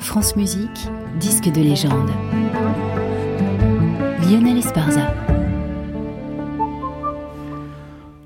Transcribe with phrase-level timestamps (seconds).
[0.00, 0.88] France Musique,
[1.20, 2.10] disque de légende.
[4.22, 5.14] Lionel Esparza.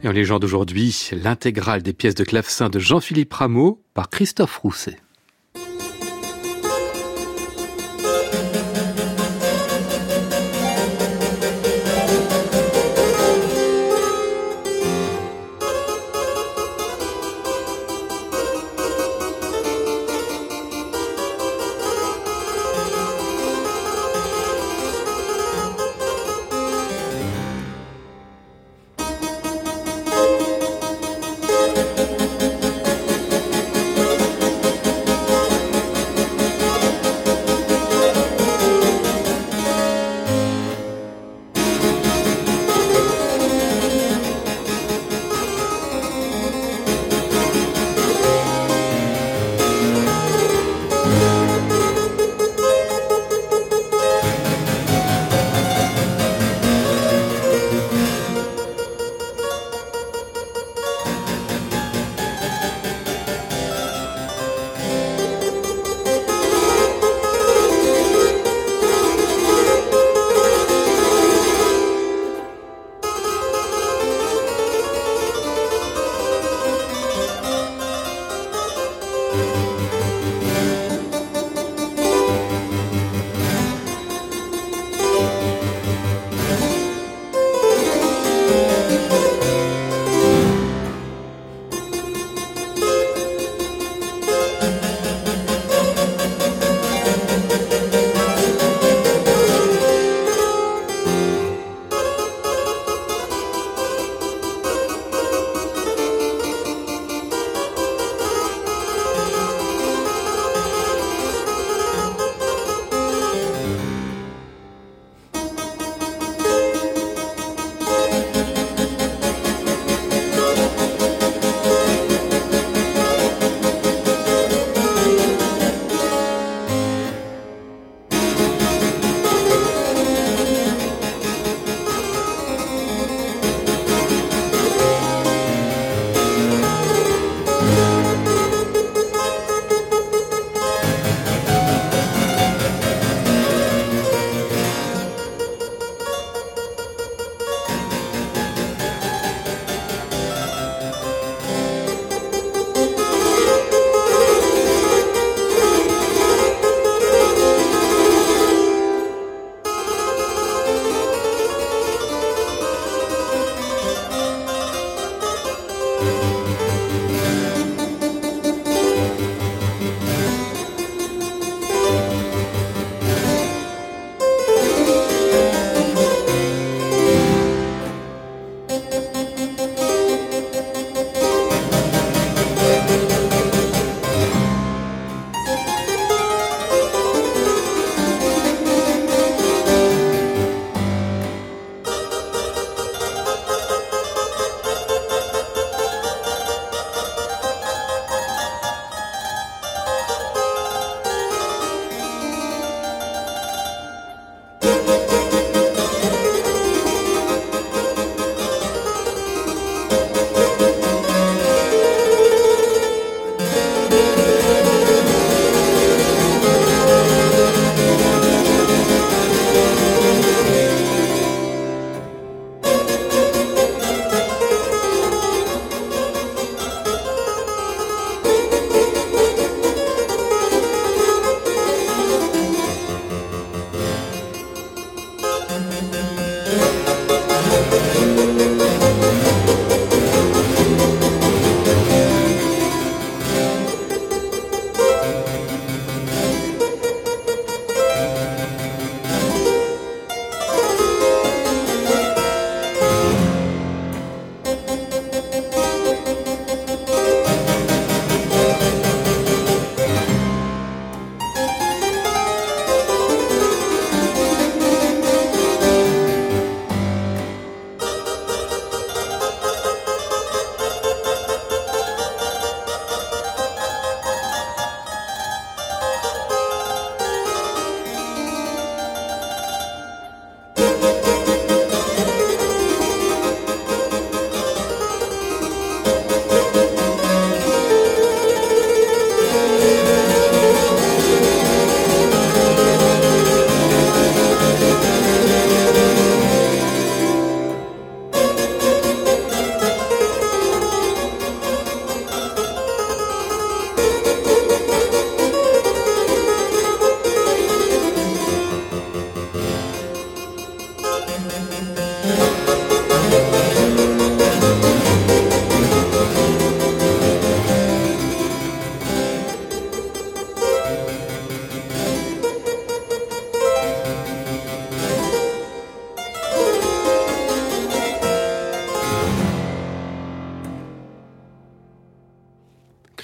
[0.02, 5.01] Et en légende aujourd'hui, l'intégrale des pièces de clavecin de Jean-Philippe Rameau par Christophe Rousset.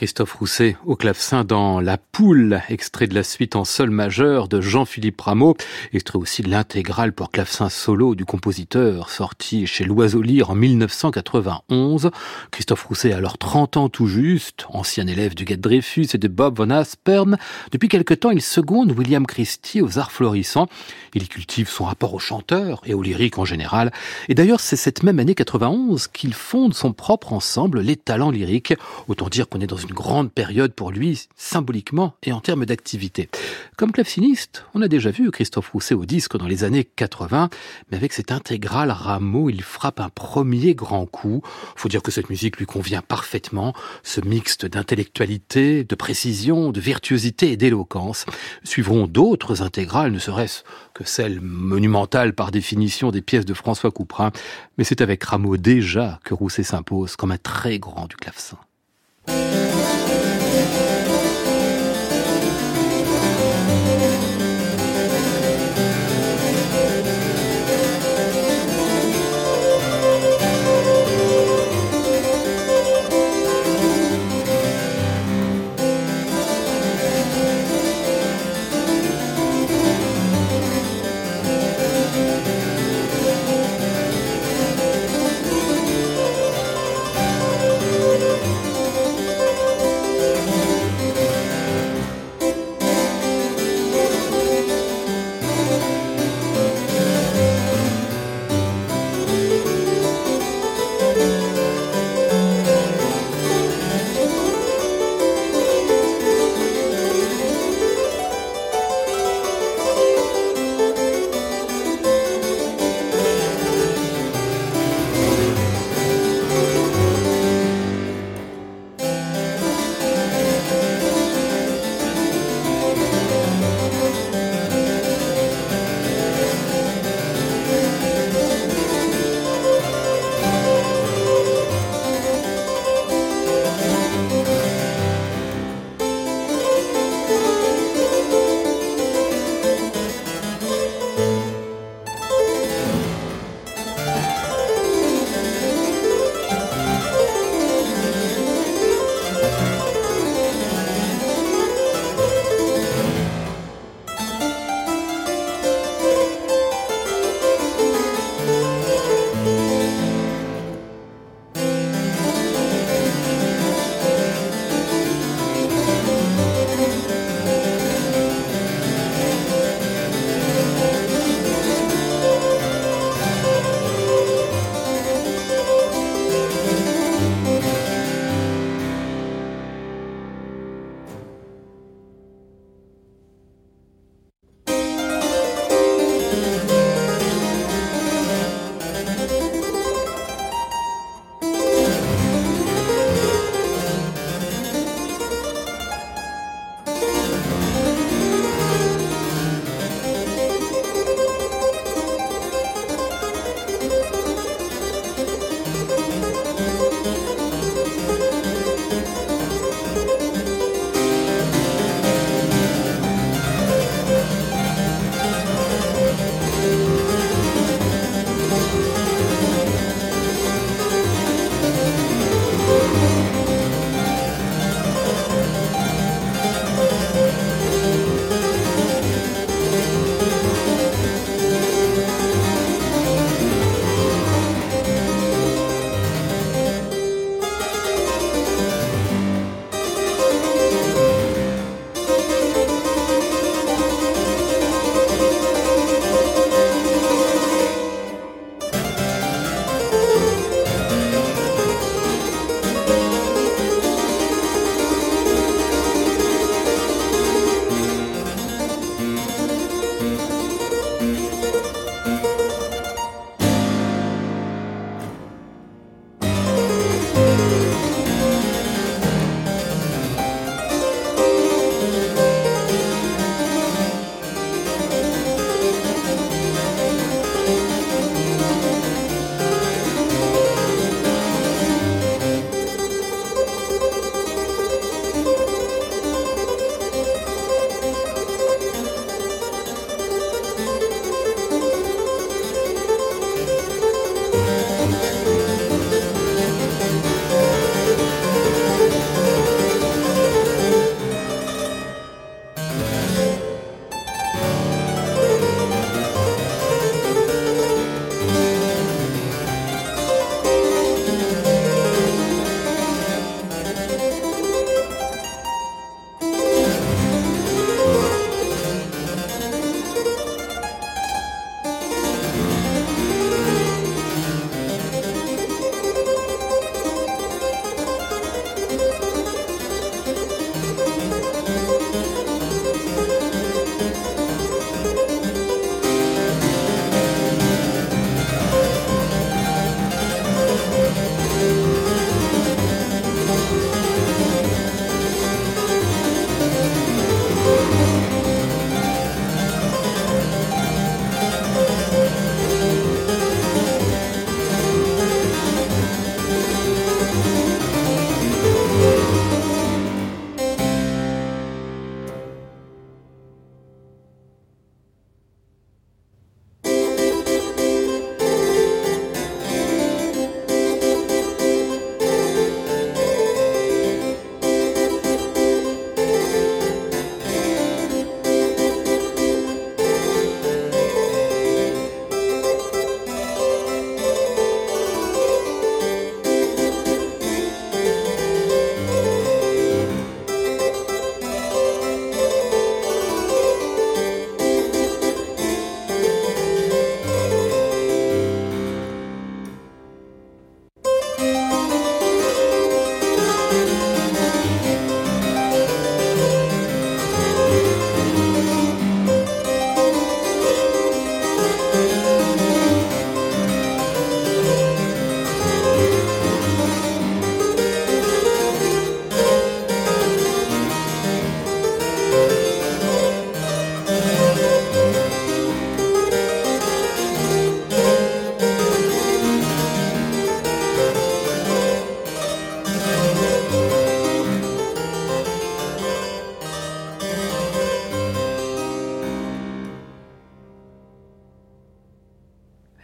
[0.08, 4.62] Christophe Rousset au clavecin dans La Poule, extrait de la suite en sol majeur de
[4.62, 5.54] Jean-Philippe Rameau,
[5.92, 12.10] extrait aussi de l'intégrale pour clavecin solo du compositeur, sorti chez L'Oiseau Lire en 1991.
[12.50, 16.28] Christophe Rousset a alors 30 ans tout juste, ancien élève du Guet Dreyfus et de
[16.28, 17.36] Bob Van Aspern.
[17.70, 20.68] Depuis quelque temps, il seconde William Christie aux arts florissants.
[21.12, 23.92] Il y cultive son rapport au chanteur et au lyrique en général.
[24.30, 28.72] Et d'ailleurs, c'est cette même année 91 qu'il fonde son propre ensemble, Les Talents Lyriques.
[29.06, 33.28] Autant dire qu'on est dans une grande période pour lui, symboliquement et en termes d'activité.
[33.76, 37.50] Comme claveciniste, on a déjà vu Christophe Rousset au disque dans les années 80,
[37.90, 41.42] mais avec cette intégrale Rameau, il frappe un premier grand coup.
[41.74, 43.74] Faut dire que cette musique lui convient parfaitement,
[44.04, 48.24] ce mixte d'intellectualité, de précision, de virtuosité et d'éloquence.
[48.62, 50.62] Suivront d'autres intégrales, ne serait-ce
[50.94, 54.30] que celles monumentales par définition des pièces de François Couperin,
[54.76, 58.58] mais c'est avec Rameau déjà que Rousset s'impose comme un très grand du clavecin.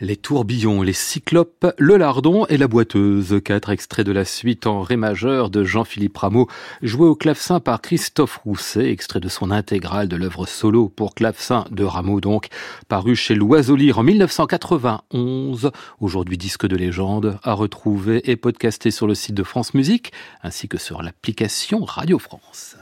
[0.01, 3.41] Les tourbillons, les cyclopes, le lardon et la boiteuse.
[3.45, 6.49] Quatre extraits de la suite en ré majeur de Jean-Philippe Rameau,
[6.83, 11.65] joué au clavecin par Christophe Rousset, extrait de son intégrale de l'œuvre solo pour clavecin
[11.71, 12.49] de Rameau donc,
[12.89, 15.71] paru chez L'Oiseau-Lire en 1991.
[16.01, 20.67] Aujourd'hui disque de légende, à retrouver et podcasté sur le site de France Musique, ainsi
[20.67, 22.77] que sur l'application Radio France.